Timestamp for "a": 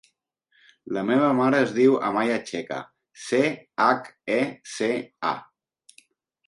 5.37-5.37